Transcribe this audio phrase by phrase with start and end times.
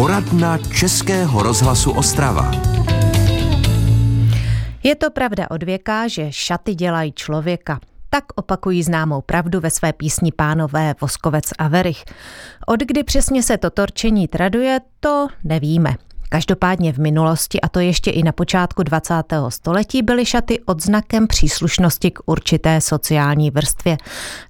[0.00, 2.50] Poradna Českého rozhlasu Ostrava.
[4.82, 7.80] Je to pravda od věka, že šaty dělají člověka.
[8.10, 12.04] Tak opakují známou pravdu ve své písni Pánové Voskovec a Verich.
[12.66, 15.94] Od kdy přesně se toto rčení traduje, to nevíme.
[16.28, 19.14] Každopádně v minulosti, a to ještě i na počátku 20.
[19.48, 23.96] století, byly šaty odznakem příslušnosti k určité sociální vrstvě.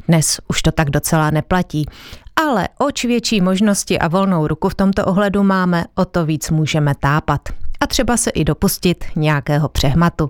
[0.09, 1.87] Dnes už to tak docela neplatí.
[2.46, 6.94] Ale oč větší možnosti a volnou ruku v tomto ohledu máme, o to víc můžeme
[7.00, 7.40] tápat.
[7.80, 10.29] A třeba se i dopustit nějakého přehmatu.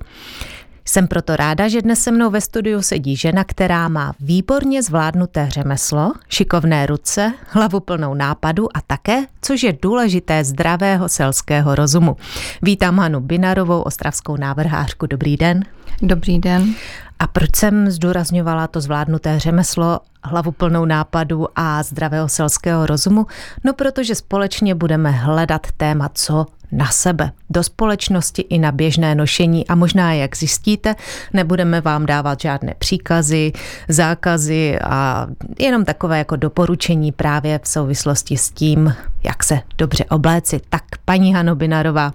[0.84, 5.48] Jsem proto ráda, že dnes se mnou ve studiu sedí žena, která má výborně zvládnuté
[5.50, 12.16] řemeslo, šikovné ruce, hlavu plnou nápadu a také, což je důležité, zdravého selského rozumu.
[12.62, 15.06] Vítám Hanu Binarovou, ostravskou návrhářku.
[15.06, 15.64] Dobrý den.
[16.02, 16.74] Dobrý den.
[17.20, 23.26] A proč jsem zdůrazňovala to zvládnuté řemeslo, hlavu plnou nápadu a zdravého selského rozumu?
[23.64, 29.66] No protože společně budeme hledat téma, co na sebe, do společnosti i na běžné nošení
[29.66, 30.94] a možná, jak zjistíte,
[31.32, 33.52] nebudeme vám dávat žádné příkazy,
[33.88, 35.26] zákazy a
[35.58, 40.60] jenom takové jako doporučení právě v souvislosti s tím, jak se dobře obléci.
[40.68, 42.12] Tak, paní Hano Binarová,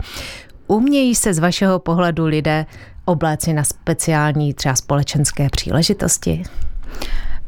[0.68, 2.66] umějí se z vašeho pohledu lidé
[3.06, 6.44] obléci na speciální třeba společenské příležitosti?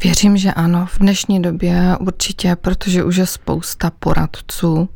[0.03, 0.85] Věřím, že ano.
[0.85, 4.89] V dnešní době určitě, protože už je spousta poradců.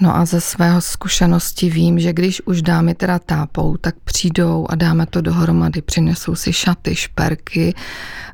[0.00, 4.74] No a ze svého zkušenosti vím, že když už dámy teda tápou, tak přijdou a
[4.74, 7.74] dáme to dohromady, přinesou si šaty, šperky,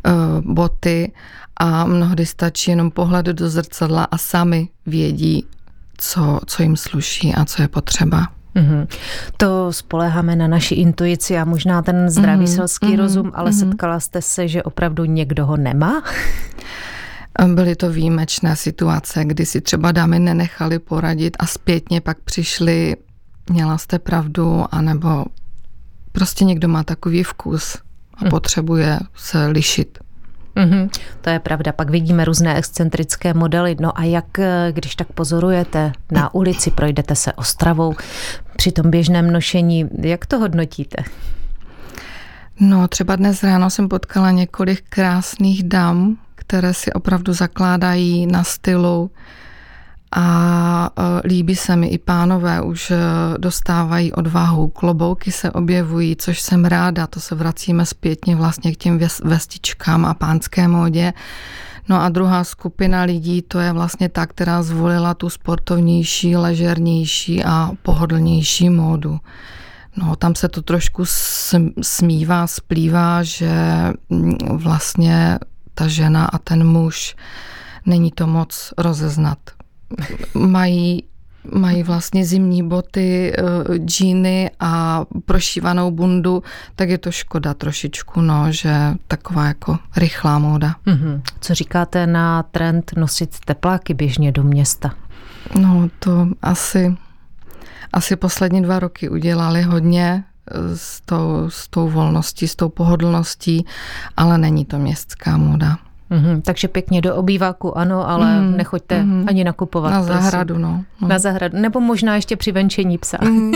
[0.07, 1.13] eh, boty
[1.57, 5.47] a mnohdy stačí jenom pohled do zrcadla a sami vědí,
[5.99, 8.27] co, co jim sluší a co je potřeba.
[8.57, 8.87] Mm-hmm.
[9.37, 12.55] To spoléháme na naši intuici a možná ten zdravý mm-hmm.
[12.55, 12.99] selský mm-hmm.
[12.99, 13.69] rozum, ale mm-hmm.
[13.71, 16.03] setkala jste se, že opravdu někdo ho nemá?
[17.55, 22.97] Byly to výjimečné situace, kdy si třeba dámy nenechali poradit a zpětně pak přišli,
[23.51, 25.25] měla jste pravdu, anebo
[26.13, 27.77] prostě někdo má takový vkus
[28.15, 28.31] a mm.
[28.31, 29.99] potřebuje se lišit.
[30.57, 31.73] Mm-hmm, to je pravda.
[31.73, 33.77] Pak vidíme různé excentrické modely.
[33.81, 34.27] No a jak,
[34.71, 37.95] když tak pozorujete na ulici, projdete se Ostravou
[38.57, 41.05] při tom běžném nošení, jak to hodnotíte?
[42.61, 49.11] No, třeba dnes ráno jsem potkala několik krásných dam, které si opravdu zakládají na stylu
[50.15, 52.97] a e, líbí se mi i pánové, už e,
[53.39, 59.01] dostávají odvahu, klobouky se objevují, což jsem ráda, to se vracíme zpětně vlastně k těm
[59.25, 61.13] vestičkám a pánské módě.
[61.89, 67.71] No a druhá skupina lidí, to je vlastně ta, která zvolila tu sportovnější, ležernější a
[67.83, 69.21] pohodlnější módu.
[69.97, 71.05] No, tam se to trošku
[71.83, 73.53] smívá, splývá, že
[74.11, 75.39] mm, vlastně
[75.75, 77.17] ta žena a ten muž,
[77.87, 79.39] není to moc rozeznat.
[80.35, 81.05] Mají
[81.53, 86.43] mají vlastně zimní boty, eh, džíny a prošívanou bundu,
[86.77, 88.75] tak je to škoda trošičku, no, že
[89.09, 90.75] taková jako rychlá móda.
[90.87, 91.23] Mm-hmm.
[91.41, 94.95] Co říkáte na trend nosit tepláky běžně do města?
[95.61, 96.97] No to asi,
[97.93, 100.25] asi poslední dva roky udělali hodně
[100.75, 103.67] s tou, s tou volností, s tou pohodlností,
[104.17, 105.79] ale není to městská móda.
[106.15, 109.91] Mm-hmm, takže pěkně do obýváku, ano, ale mm, nechoďte mm, ani nakupovat.
[109.91, 110.23] Na prosím.
[110.23, 111.09] zahradu, no, no.
[111.09, 113.19] Na zahradu, nebo možná ještě při venčení psa.
[113.25, 113.53] Mm.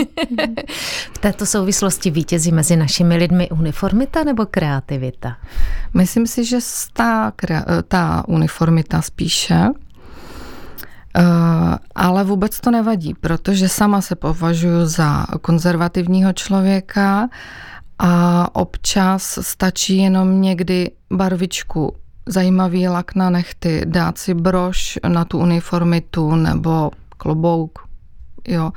[1.13, 5.37] v této souvislosti vítězí mezi našimi lidmi uniformita nebo kreativita?
[5.93, 6.57] Myslím si, že
[6.93, 7.31] ta,
[7.87, 9.67] ta uniformita spíše,
[11.17, 17.29] Eh, ale vůbec to nevadí, protože sama se považuji za konzervativního člověka
[17.99, 21.95] a občas stačí jenom někdy barvičku
[22.29, 27.79] zajímavý lak na nechty, dát si brož na tu uniformitu nebo klobouk,
[28.47, 28.71] jo.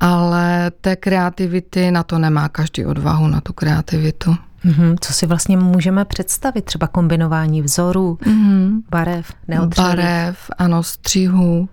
[0.00, 4.36] Ale té kreativity na to nemá každý odvahu, na tu kreativitu.
[4.64, 4.96] Mm-hmm.
[5.00, 6.64] Co si vlastně můžeme představit?
[6.64, 8.82] Třeba kombinování vzorů, mm-hmm.
[8.90, 9.90] barev, neotřelých?
[9.90, 11.68] Barev, ano, střihů.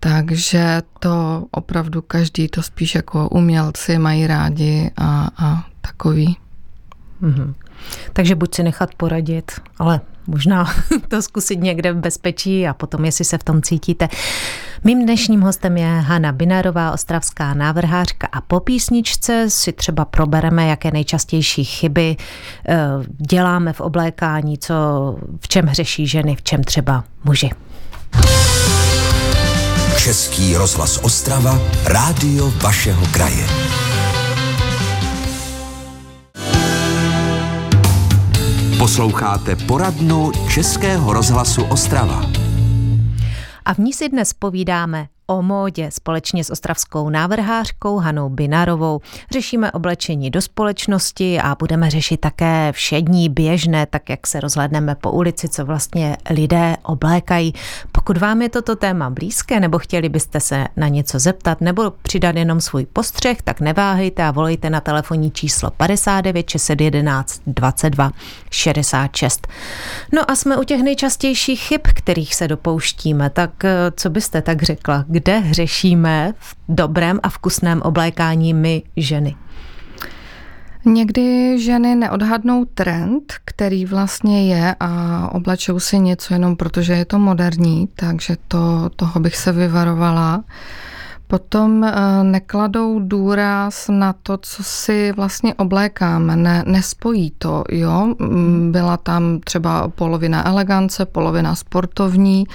[0.00, 6.36] Takže to opravdu každý to spíš jako umělci mají rádi a, a takový.
[7.22, 7.54] Mm-hmm.
[8.12, 10.74] Takže buď si nechat poradit, ale možná
[11.08, 14.08] to zkusit někde v bezpečí a potom, jestli se v tom cítíte.
[14.84, 20.90] Mým dnešním hostem je Hanna Binarová, ostravská návrhářka a po písničce si třeba probereme, jaké
[20.90, 22.16] nejčastější chyby
[22.68, 22.76] eh,
[23.08, 24.74] děláme v oblékání, co
[25.40, 27.50] v čem hřeší ženy, v čem třeba muži.
[29.98, 33.46] Český rozhlas Ostrava, rádio vašeho kraje.
[38.88, 42.22] Posloucháte poradnu Českého rozhlasu Ostrava.
[43.64, 49.00] A v ní si dnes povídáme o módě společně s ostravskou návrhářkou Hanou Binarovou.
[49.32, 55.10] Řešíme oblečení do společnosti a budeme řešit také všední, běžné, tak jak se rozhledneme po
[55.10, 57.54] ulici, co vlastně lidé oblékají.
[57.92, 62.36] Pokud vám je toto téma blízké nebo chtěli byste se na něco zeptat nebo přidat
[62.36, 68.10] jenom svůj postřeh, tak neváhejte a volejte na telefonní číslo 59 611 22
[68.50, 69.48] 66.
[70.12, 73.30] No a jsme u těch nejčastějších chyb, kterých se dopouštíme.
[73.30, 75.04] Tak eh, co byste tak řekla?
[75.18, 79.36] Kde hřešíme v dobrém a vkusném oblékání my ženy?
[80.84, 87.18] Někdy ženy neodhadnou trend, který vlastně je a oblečou si něco jenom protože je to
[87.18, 90.44] moderní, takže to, toho bych se vyvarovala.
[91.26, 91.92] Potom eh,
[92.22, 98.14] nekladou důraz na to, co si vlastně oblékáme, ne, nespojí to, jo.
[98.18, 102.46] Mm, byla tam třeba polovina elegance, polovina sportovní,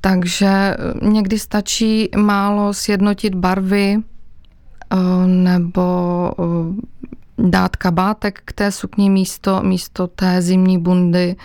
[0.00, 0.76] takže eh,
[1.08, 5.82] někdy stačí málo sjednotit barvy eh, nebo
[7.38, 11.36] dát kabátek k té sukni místo, místo té zimní bundy.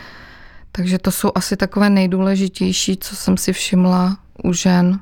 [0.71, 4.99] Takže to jsou asi takové nejdůležitější, co jsem si všimla u žen.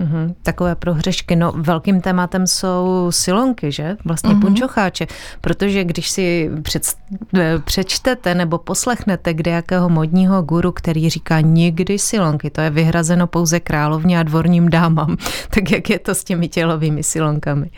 [0.00, 1.36] Mm-hmm, takové prohřešky.
[1.36, 3.96] No, velkým tématem jsou silonky, že?
[4.04, 4.40] Vlastně mm-hmm.
[4.40, 5.06] punčocháče.
[5.40, 6.82] Protože když si před,
[7.38, 13.26] eh, přečtete nebo poslechnete kde jakého modního guru, který říká nikdy silonky, to je vyhrazeno
[13.26, 15.16] pouze královně a dvorním dámám,
[15.54, 17.70] tak jak je to s těmi tělovými silonkami?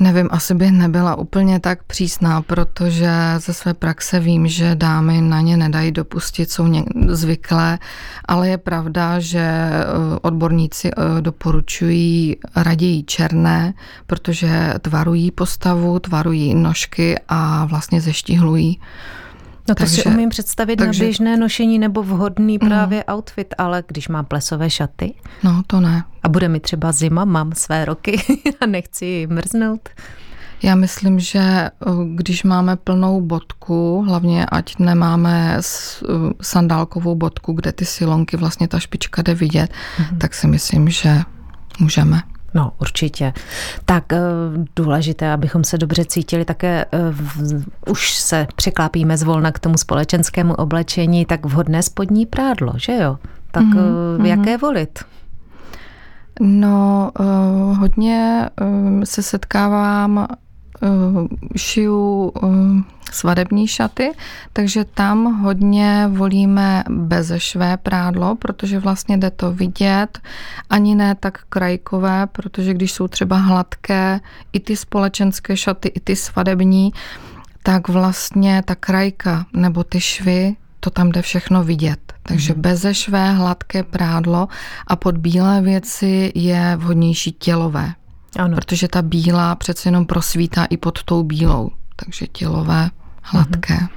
[0.00, 5.40] Nevím, asi bych nebyla úplně tak přísná, protože ze své praxe vím, že dámy na
[5.40, 7.78] ně nedají dopustit, jsou zvyklé,
[8.24, 9.84] ale je pravda, že eh,
[10.22, 13.74] odborníci eh, doporučují raději černé,
[14.06, 18.80] protože tvarují postavu, tvarují nožky a vlastně zeštihlují.
[19.68, 22.68] No to takže, si umím představit takže, na běžné nošení nebo vhodný no.
[22.68, 25.14] právě no, outfit, ale když mám plesové šaty?
[25.42, 26.04] No to ne.
[26.22, 28.22] A bude mi třeba zima, mám své roky
[28.60, 29.88] a nechci mrznout?
[30.62, 31.70] Já myslím, že eh,
[32.14, 38.78] když máme plnou bodku, hlavně ať nemáme eh, sandálkovou bodku, kde ty silonky, vlastně ta
[38.78, 40.18] špička jde vidět, mm-hmm.
[40.18, 41.20] tak si myslím, že
[41.80, 42.22] můžeme.
[42.56, 43.32] No, určitě.
[43.84, 44.18] Tak eh,
[44.76, 46.84] důležité, abychom se dobře cítili, také
[47.90, 53.18] už se překlápíme zvolna k tomu společenskému oblečení, tak vhodné spodní prádlo, že jo?
[53.50, 54.24] Tak mm-hmm.
[54.24, 55.04] jaké volit?
[56.40, 57.10] No,
[57.78, 58.48] hodně
[59.04, 60.45] se setkávám Eh,
[61.56, 62.46] šiju eh,
[63.12, 64.12] svadební šaty,
[64.52, 70.18] takže tam hodně volíme bezešvé prádlo, protože vlastně jde to vidět,
[70.70, 74.20] ani ne tak krajkové, protože když jsou třeba hladké,
[74.52, 76.92] i ty společenské šaty, i ty svadební,
[77.62, 82.12] tak vlastně ta krajka nebo ty švy, to tam jde všechno vidět.
[82.22, 82.60] Takže mm.
[82.60, 84.48] bezešvé, hladké prádlo
[84.86, 87.92] a pod bílé věci je vhodnější tělové
[88.36, 88.56] ano.
[88.56, 91.70] Protože ta bílá přece jenom prosvítá i pod tou bílou.
[91.96, 92.90] Takže tělové
[93.26, 93.74] hladké.
[93.74, 93.88] Mm-hmm.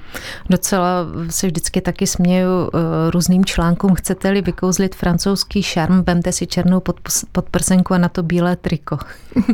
[0.50, 2.70] Docela se vždycky taky směju uh,
[3.10, 3.96] různým článkům.
[3.96, 6.82] Chcete-li vykouzlit francouzský šarm, vemte si černou
[7.32, 8.98] podprsenku a na to bílé triko.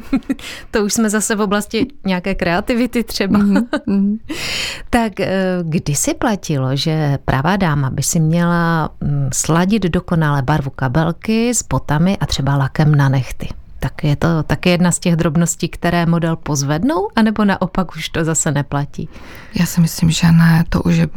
[0.72, 3.40] to už jsme zase v oblasti nějaké kreativity třeba.
[3.40, 4.18] Mm-hmm.
[4.90, 5.26] tak uh,
[5.70, 11.64] kdy si platilo, že pravá dáma by si měla um, sladit dokonale barvu kabelky s
[11.64, 13.50] botami a třeba lakem na nechty?
[13.86, 18.24] Tak je to taky jedna z těch drobností, které model pozvednou, anebo naopak už to
[18.24, 19.10] zase neplatí?
[19.54, 21.08] Já si myslím, že ne, to už je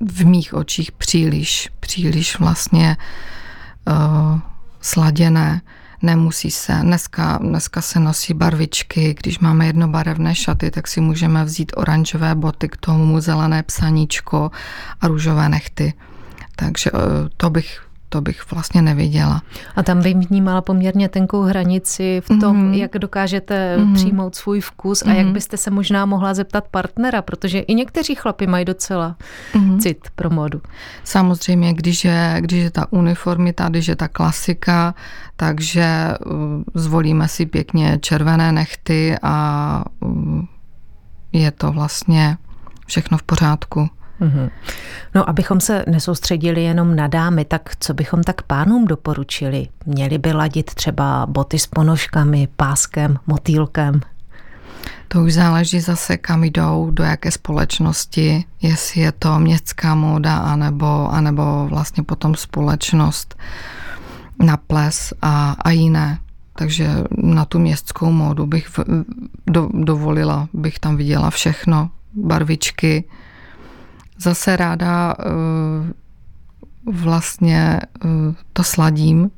[0.00, 2.96] v mých očích příliš, příliš vlastně
[3.88, 4.38] uh,
[4.80, 5.60] sladěné.
[6.02, 6.78] Nemusí se.
[6.82, 12.68] Dneska, dneska se nosí barvičky, když máme jednobarevné šaty, tak si můžeme vzít oranžové boty
[12.68, 14.50] k tomu, zelené psaníčko
[15.00, 15.94] a růžové nechty.
[16.56, 17.00] Takže uh,
[17.36, 19.42] to bych to bych vlastně neviděla.
[19.76, 22.74] A tam bych vnímala poměrně tenkou hranici v tom, mm-hmm.
[22.74, 23.94] jak dokážete mm-hmm.
[23.94, 25.10] přijmout svůj vkus mm-hmm.
[25.10, 25.32] a jak mhm.
[25.32, 29.16] byste se možná mohla zeptat partnera, protože i někteří chlapi mají docela
[29.54, 29.78] mm-hmm.
[29.78, 30.60] cit pro modu.
[31.04, 34.94] Samozřejmě, když je, když je ta uniformita, když je ta klasika,
[35.36, 35.86] takže
[36.74, 39.84] zvolíme si pěkně červené nechty a
[41.32, 42.36] je to vlastně
[42.86, 43.88] všechno v pořádku.
[44.20, 44.50] Mm-hmm.
[45.14, 49.68] No, abychom se nesoustředili jenom na dámy, tak co bychom tak pánům doporučili?
[49.86, 54.00] Měli by ladit třeba boty s ponožkami, páskem, motýlkem?
[55.08, 61.08] To už záleží zase, kam jdou, do jaké společnosti, jestli je to městská móda, anebo,
[61.10, 63.38] anebo vlastně potom společnost
[64.42, 66.18] na ples a, a jiné.
[66.56, 68.68] Takže na tu městskou módu bych
[69.46, 73.04] do, dovolila, bych tam viděla všechno, barvičky,
[74.18, 75.92] zase ráda eh,
[76.92, 78.08] vlastně eh,
[78.52, 79.30] to sladím.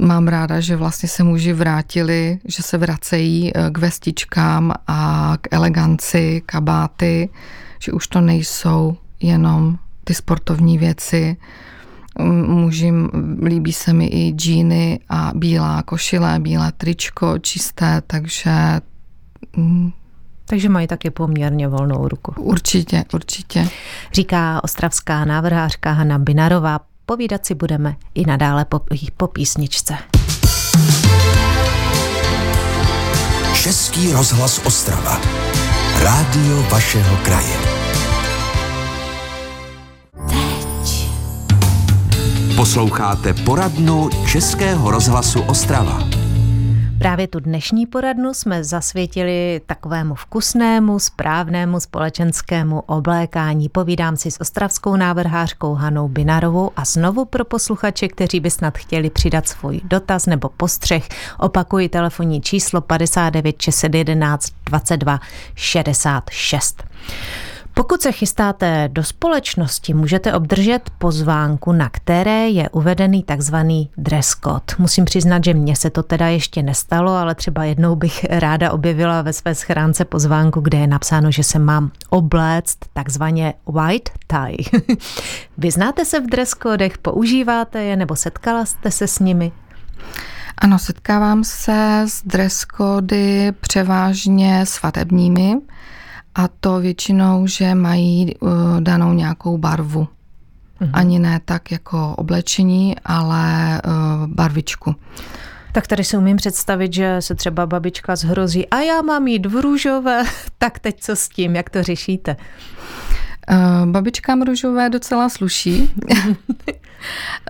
[0.00, 5.48] mám ráda, že vlastně se muži vrátili, že se vracejí eh, k vestičkám a k
[5.50, 7.28] eleganci, kabáty,
[7.78, 11.36] že už to nejsou jenom ty sportovní věci.
[12.46, 12.92] Muži
[13.42, 18.80] líbí se mi i džíny a bílá košile, bílé tričko, čisté, takže
[19.56, 19.92] mm,
[20.46, 22.34] takže mají taky poměrně volnou ruku.
[22.38, 23.68] Určitě, určitě.
[24.12, 26.80] Říká ostravská návrhářka Hanna Binarová.
[27.06, 28.80] Povídat si budeme i nadále po,
[29.16, 29.96] po písničce.
[33.54, 35.20] Český rozhlas Ostrava.
[36.02, 37.56] Rádio vašeho kraje.
[40.28, 41.10] Teď.
[42.56, 46.25] Posloucháte poradnu Českého rozhlasu Ostrava.
[46.98, 53.68] Právě tu dnešní poradnu jsme zasvětili takovému vkusnému, správnému společenskému oblékání.
[53.68, 59.10] Povídám si s ostravskou návrhářkou Hanou Binarovou a znovu pro posluchače, kteří by snad chtěli
[59.10, 65.20] přidat svůj dotaz nebo postřeh, opakuji telefonní číslo 59 611 22
[65.54, 66.82] 66.
[67.78, 74.64] Pokud se chystáte do společnosti, můžete obdržet pozvánku, na které je uvedený takzvaný dress code.
[74.78, 79.22] Musím přiznat, že mně se to teda ještě nestalo, ale třeba jednou bych ráda objevila
[79.22, 84.82] ve své schránce pozvánku, kde je napsáno, že se mám obléct takzvaně white tie.
[85.58, 89.52] Vyznáte se v dress codech, používáte je nebo setkala jste se s nimi?
[90.58, 92.66] Ano, setkávám se s dress
[93.60, 95.56] převážně svatebními
[96.36, 98.50] a to většinou, že mají uh,
[98.80, 100.08] danou nějakou barvu.
[100.80, 100.90] Mhm.
[100.92, 104.94] Ani ne tak jako oblečení, ale uh, barvičku.
[105.72, 109.60] Tak tady si umím představit, že se třeba babička zhrozí a já mám jít v
[109.60, 110.24] růžové,
[110.58, 112.36] tak teď co s tím, jak to řešíte?
[113.50, 115.90] Uh, babičkám růžové docela sluší.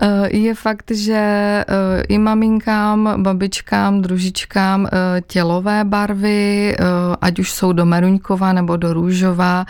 [0.01, 1.65] Eh, je fakt, že eh,
[2.07, 6.75] i maminkám, babičkám, družičkám eh, tělové barvy,
[7.21, 9.65] ať už jsou do meruňková nebo do růžová,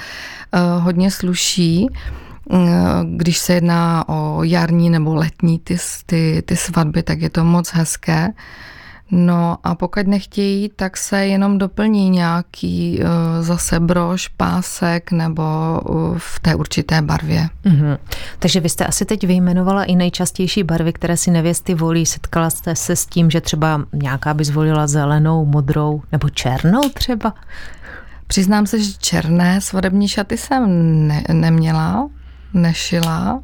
[0.79, 1.87] hodně sluší
[3.15, 7.69] když se jedná o jarní nebo letní ty, ty, ty svatby, tak je to moc
[7.73, 8.33] hezké.
[9.11, 13.07] No a pokud nechtějí, tak se jenom doplní nějaký uh,
[13.45, 15.43] zase brož, pásek nebo
[15.89, 17.49] uh, v té určité barvě.
[17.65, 17.97] Mm-hmm.
[18.39, 22.05] Takže vy jste asi teď vyjmenovala i nejčastější barvy, které si nevěsty volí.
[22.05, 27.33] Setkala jste se s tím, že třeba nějaká by zvolila zelenou, modrou nebo černou třeba?
[28.27, 30.67] Přiznám se, že černé svadební šaty jsem
[31.07, 32.09] ne- neměla,
[32.53, 33.39] nešila,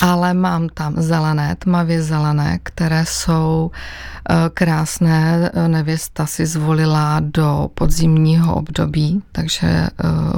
[0.00, 5.50] ale mám tam zelené, tmavě zelené, které jsou eh, krásné.
[5.66, 9.88] Nevěsta si zvolila do podzimního období, takže eh,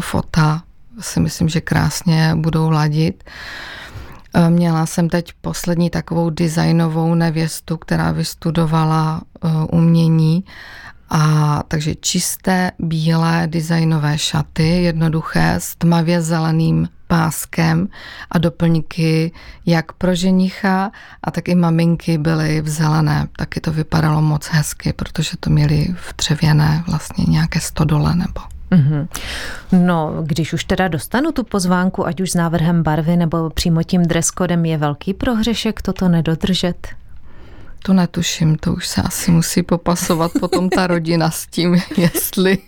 [0.00, 0.62] fota
[1.00, 3.24] si myslím, že krásně budou ladit.
[4.34, 9.22] Eh, měla jsem teď poslední takovou designovou nevěstu, která vystudovala
[9.72, 10.44] umění
[11.10, 17.88] a takže čisté bílé designové šaty, jednoduché, s tmavě zeleným páskem
[18.30, 19.32] a doplňky
[19.66, 20.90] jak pro ženicha
[21.22, 23.28] a tak i maminky byly v zelené.
[23.36, 28.40] Taky to vypadalo moc hezky, protože to měli v dřevěné vlastně nějaké stodole nebo
[28.70, 29.08] Mm-hmm.
[29.72, 34.02] No, když už teda dostanu tu pozvánku, ať už s návrhem barvy nebo přímo tím
[34.02, 36.88] dreskodem, je velký prohřešek toto nedodržet?
[37.82, 42.58] To netuším, to už se asi musí popasovat potom ta rodina s tím, jestli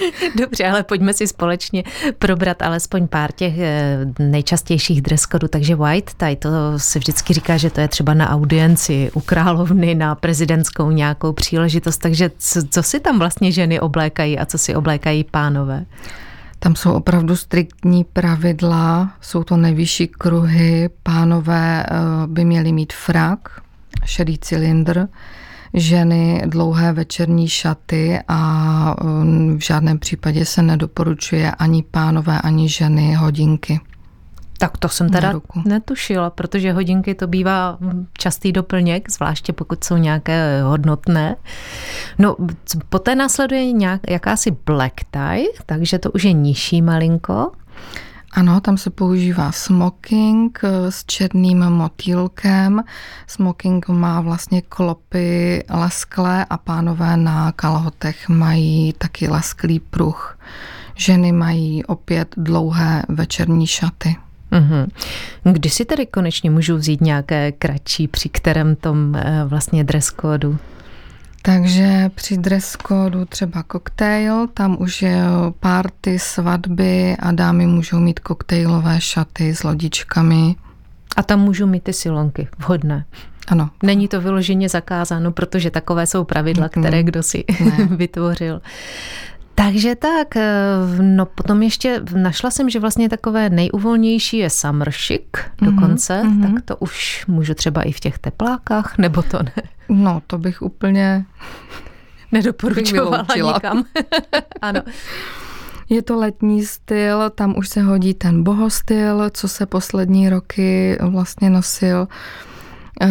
[0.38, 1.84] Dobře, ale pojďme si společně
[2.18, 5.48] probrat alespoň pár těch eh, nejčastějších dress codů.
[5.48, 9.94] Takže white tie, to se vždycky říká, že to je třeba na audienci u královny,
[9.94, 11.98] na prezidentskou nějakou příležitost.
[11.98, 15.84] Takže co, co si tam vlastně ženy oblékají a co si oblékají pánové?
[16.58, 21.92] Tam jsou opravdu striktní pravidla, jsou to nejvyšší kruhy, pánové eh,
[22.26, 23.38] by měli mít frak,
[24.04, 25.06] šedý cylindr,
[25.74, 33.14] ženy dlouhé večerní šaty a um, v žádném případě se nedoporučuje ani pánové, ani ženy
[33.14, 33.80] hodinky.
[34.58, 35.32] Tak to jsem teda
[35.64, 37.78] netušila, protože hodinky to bývá
[38.18, 41.36] častý doplněk, zvláště pokud jsou nějaké hodnotné.
[42.18, 42.36] No,
[42.88, 47.52] poté následuje nějak, jakási black tie, takže to už je nižší malinko.
[48.36, 52.82] Ano, tam se používá smoking eh, s černým motýlkem.
[53.26, 60.38] Smoking má vlastně klopy lesklé a pánové na kalhotech mají taky lesklý pruh.
[60.94, 64.16] Ženy mají opět dlouhé večerní šaty.
[64.52, 64.88] Mm-hmm.
[65.52, 70.58] Kdy si tedy konečně můžu vzít nějaké kratší, při kterém tom eh, vlastně dress kódu?
[71.46, 75.22] Takže při dress kódu třeba koktejl, tam už je
[75.60, 80.54] party, svatby a dámy můžou mít koktejlové šaty s lodičkami.
[81.16, 83.04] A tam můžou mít ty silonky, vhodné.
[83.48, 83.70] Ano.
[83.82, 87.44] Není to vyloženě zakázáno, protože takové jsou pravidla, které kdo si
[87.90, 88.60] vytvořil.
[89.58, 90.42] Takže tak, eh,
[91.00, 95.22] no potom ještě našla jsem, že vlastně takové nejuvolnější je summer chic
[95.62, 96.54] dokonce, mm-hmm.
[96.54, 99.52] tak to už můžu třeba i v těch teplákách, nebo to ne?
[99.88, 101.24] No, to bych úplně
[102.32, 103.84] nedoporučovala nikam.
[104.62, 104.82] ano.
[105.88, 111.50] Je to letní styl, tam už se hodí ten bohostyl, co se poslední roky vlastně
[111.50, 112.08] nosil,
[113.00, 113.08] eh,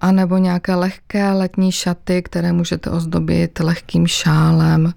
[0.00, 4.92] a nebo nějaké lehké letní šaty, které můžete ozdobit lehkým šálem.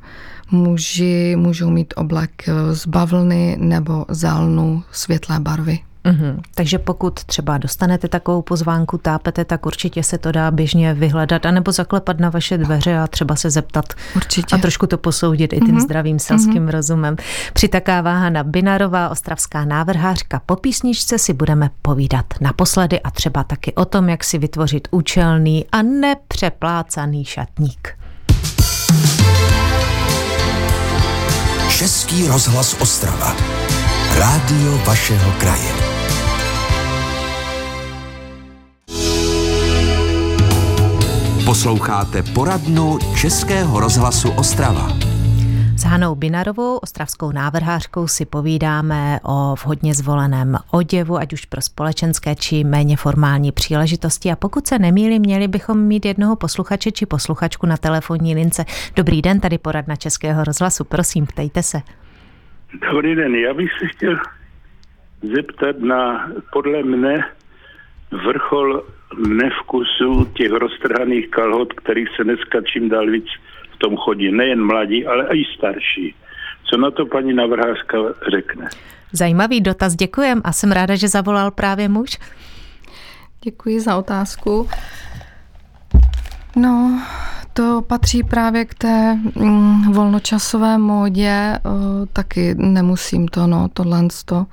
[0.52, 2.32] Muži můžou mít oblek
[2.72, 5.80] z bavlny nebo zálnu světlé barvy.
[6.06, 6.42] Mm-hmm.
[6.56, 11.72] Takže pokud třeba dostanete takovou pozvánku, tápete, tak určitě se to dá běžně vyhledat, anebo
[11.72, 14.56] zaklepat na vaše dveře a třeba se zeptat určitě.
[14.56, 15.80] a trošku to posoudit i tím mm-hmm.
[15.80, 16.72] zdravým selským mm-hmm.
[16.72, 17.16] rozumem.
[17.54, 20.42] Přitakává Hana Binarová, ostravská návrhářka.
[20.46, 25.66] Po písničce si budeme povídat naposledy a třeba taky o tom, jak si vytvořit účelný
[25.72, 27.90] a nepřeplácaný šatník.
[31.82, 33.36] Český rozhlas Ostrava.
[34.14, 35.72] Rádio vašeho kraje.
[41.46, 45.11] Posloucháte poradnu Českého rozhlasu Ostrava.
[45.82, 52.36] S Hanou Binarovou, ostravskou návrhářkou, si povídáme o vhodně zvoleném oděvu, ať už pro společenské
[52.36, 54.32] či méně formální příležitosti.
[54.32, 58.66] A pokud se nemýlí, měli bychom mít jednoho posluchače či posluchačku na telefonní lince.
[58.96, 60.84] Dobrý den, tady poradna Českého rozhlasu.
[60.84, 61.78] Prosím, ptejte se.
[62.92, 64.18] Dobrý den, já bych se chtěl
[65.36, 67.26] zeptat na, podle mne,
[68.12, 68.84] vrchol
[69.28, 73.28] nevkusu těch roztrhaných kalhot, kterých se dneska čím dál víc
[73.82, 74.32] tom chodí.
[74.32, 76.16] Nejen mladí, ale i starší.
[76.70, 77.98] Co na to paní navrhářka
[78.32, 78.70] řekne?
[79.12, 82.20] Zajímavý dotaz, děkujem a jsem ráda, že zavolal právě muž.
[83.44, 84.68] Děkuji za otázku.
[86.56, 87.02] No,
[87.54, 94.46] to patří právě k té mm, volnočasové módě, o, taky nemusím to, no, tohle to.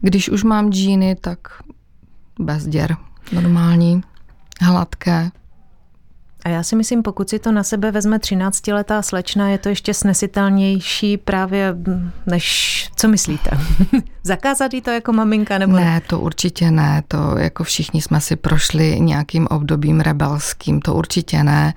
[0.00, 1.38] Když už mám džíny, tak
[2.38, 2.96] bez děr,
[3.32, 4.02] normální,
[4.60, 5.30] hladké,
[6.44, 9.94] a já si myslím, pokud si to na sebe vezme 13-letá slečna, je to ještě
[9.94, 11.74] snesitelnější právě
[12.26, 13.50] než, co myslíte?
[14.22, 15.84] Zakázat jí to jako maminka nebo ne?
[15.84, 17.02] Ne, to určitě ne.
[17.08, 21.74] To jako všichni jsme si prošli nějakým obdobím rebelským, to určitě ne.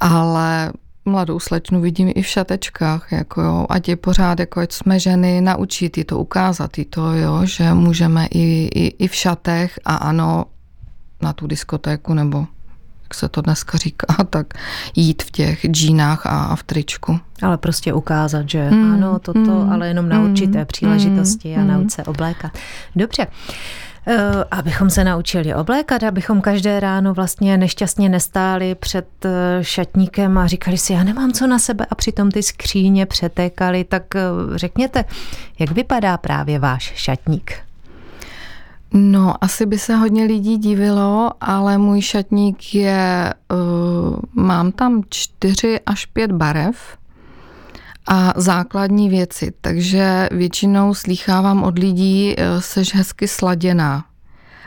[0.00, 0.72] Ale
[1.04, 5.40] mladou slečnu vidím i v šatečkách, jako jo, ať je pořád, jako ať jsme ženy,
[5.40, 9.94] naučit jí to, ukázat jí to, jo, že můžeme i, i, i v šatech a
[9.96, 10.44] ano,
[11.22, 12.46] na tu diskotéku nebo
[13.12, 14.46] jak se to dneska říká, tak
[14.96, 17.20] jít v těch džínách a v tričku.
[17.42, 21.56] Ale prostě ukázat, že mm, ano, toto, mm, ale jenom na hmm, určité mm, příležitosti
[21.56, 22.52] mm, a naučit se oblékat.
[22.96, 23.26] Dobře.
[24.06, 29.30] Eh, abychom se naučili oblékat, abychom každé ráno vlastně nešťastně nestáli před eh,
[29.64, 34.16] šatníkem a říkali si, já nemám co na sebe a přitom ty skříně přetékaly, tak
[34.16, 34.20] eh,
[34.54, 35.04] řekněte,
[35.58, 37.52] jak vypadá právě váš šatník?
[38.94, 45.80] No, asi by se hodně lidí divilo, ale můj šatník je, uh, mám tam čtyři
[45.86, 46.98] až pět barev
[48.06, 54.04] a základní věci, takže většinou slýchávám od lidí, uh, seš hezky sladěná.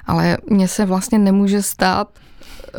[0.05, 2.09] Ale mně se vlastně nemůže stát,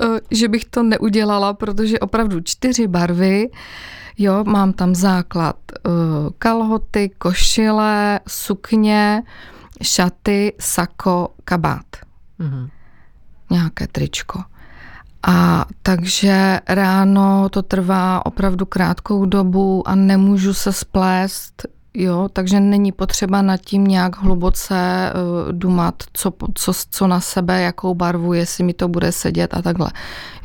[0.04, 3.48] uh, že bych to neudělala, protože opravdu čtyři barvy,
[4.18, 5.56] jo, mám tam základ
[5.86, 5.92] uh,
[6.38, 9.22] kalhoty, košile, sukně,
[9.82, 11.86] šaty, sako, kabát.
[12.40, 12.70] Mm-hmm.
[13.50, 14.42] Nějaké tričko.
[15.26, 21.66] A takže ráno to trvá opravdu krátkou dobu a nemůžu se splést
[21.98, 27.62] Jo, takže není potřeba nad tím nějak hluboce uh, dumat, co, co, co na sebe,
[27.62, 29.90] jakou barvu, jestli mi to bude sedět a takhle.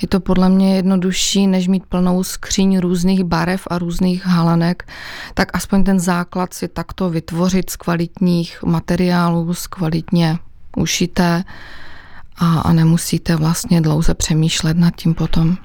[0.01, 4.87] Je to podle mě jednodušší, než mít plnou skříň různých barev a různých halanek,
[5.33, 10.37] tak aspoň ten základ si takto vytvořit z kvalitních materiálů, z kvalitně
[10.77, 11.43] ušité
[12.37, 15.57] a, a nemusíte vlastně dlouze přemýšlet nad tím potom.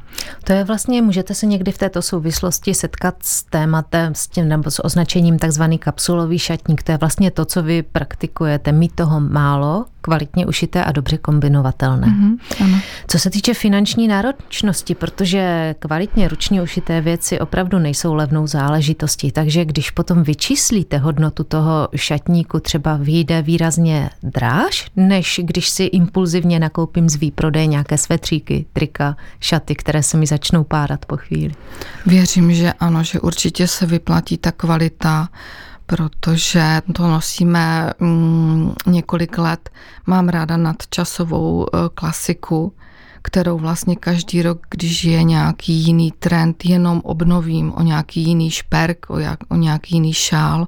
[0.45, 4.71] To je vlastně, můžete se někdy v této souvislosti setkat s tématem, s tím, nebo
[4.71, 6.83] s označením takzvaný kapsulový šatník.
[6.83, 8.73] To je vlastně to, co vy praktikujete.
[8.73, 12.07] Mít toho málo, kvalitně ušité a dobře kombinovatelné.
[12.07, 12.79] Mm-hmm, ano.
[13.09, 19.65] Co se týče finanční náročnosti, protože kvalitně ručně ušité věci opravdu nejsou levnou záležitostí, takže
[19.65, 27.09] když potom vyčíslíte hodnotu toho šatníku, třeba vyjde výrazně dráž, než když si impulzivně nakoupím
[27.09, 31.55] z výprodeje nějaké svetříky, trika, šaty, které se mi začnou párat po chvíli.
[32.07, 35.29] Věřím, že ano, že určitě se vyplatí ta kvalita,
[35.87, 39.71] protože to nosíme mm, několik let.
[40.07, 42.73] Mám ráda nadčasovou e, klasiku,
[43.27, 49.07] kterou vlastně každý rok, když je nějaký jiný trend, jenom obnovím o nějaký jiný šperk,
[49.09, 50.67] o, jak, o nějaký jiný šál,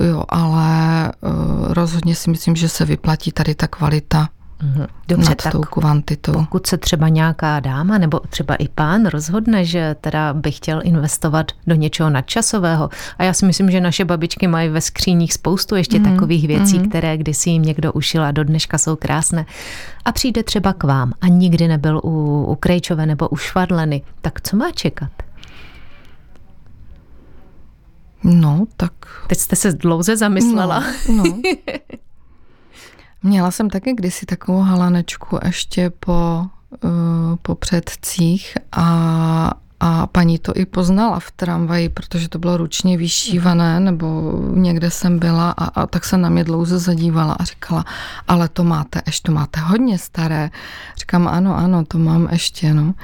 [0.00, 4.28] jo, ale uh, rozhodně si myslím, že se vyplatí tady ta kvalita
[4.64, 4.86] Mhm.
[5.08, 6.32] Dobře, nad tak tou kvantitou.
[6.32, 11.52] pokud se třeba nějaká dáma nebo třeba i pán rozhodne, že teda by chtěl investovat
[11.66, 15.98] do něčeho nadčasového a já si myslím, že naše babičky mají ve skříních spoustu ještě
[15.98, 16.88] mm, takových věcí, mm.
[16.88, 19.46] které kdysi jim někdo ušil a do dneška jsou krásné
[20.04, 24.40] a přijde třeba k vám a nikdy nebyl u, u Krejčové nebo u Švadleny, tak
[24.40, 25.10] co má čekat?
[28.24, 28.92] No, tak...
[29.26, 30.84] Teď jste se dlouze zamyslela.
[31.08, 31.24] No, no.
[33.26, 36.46] Měla jsem taky kdysi takovou halanečku ještě po,
[36.84, 36.90] uh,
[37.42, 43.80] po předcích a, a paní to i poznala v tramvaji, protože to bylo ručně vyšívané,
[43.80, 47.84] nebo někde jsem byla a, a tak se na mě dlouze zadívala a říkala,
[48.28, 50.50] ale to máte, ještě to máte hodně staré.
[50.96, 52.94] Říkám, ano, ano, to mám ještě, no.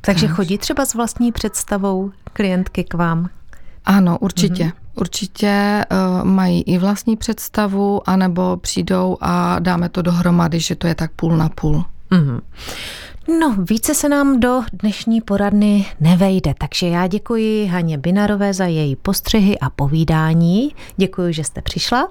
[0.00, 3.28] Takže chodí třeba s vlastní představou klientky k vám?
[3.84, 4.64] Ano, určitě.
[4.64, 4.89] Mm-hmm.
[4.94, 10.94] Určitě uh, mají i vlastní představu, anebo přijdou a dáme to dohromady, že to je
[10.94, 11.84] tak půl na půl.
[12.10, 12.40] Mm-hmm.
[13.40, 18.96] No, více se nám do dnešní poradny nevejde, takže já děkuji Haně Binarové za její
[18.96, 20.74] postřehy a povídání.
[20.96, 22.08] Děkuji, že jste přišla.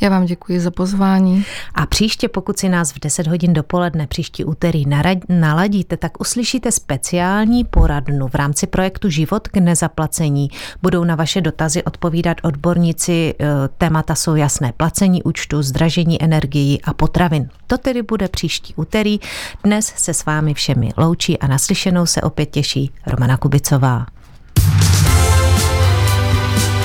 [0.00, 1.44] Já vám děkuji za pozvání.
[1.74, 4.84] A příště, pokud si nás v 10 hodin dopoledne příští úterý
[5.28, 10.50] naladíte, tak uslyšíte speciální poradnu v rámci projektu Život k nezaplacení.
[10.82, 13.34] Budou na vaše dotazy odpovídat odborníci.
[13.40, 13.44] E,
[13.78, 14.72] témata jsou jasné.
[14.76, 17.48] Placení účtu, zdražení energií a potravin.
[17.66, 19.20] To tedy bude příští úterý.
[19.64, 24.06] Dnes se s vámi všemi loučí a naslyšenou se opět těší Romana Kubicová.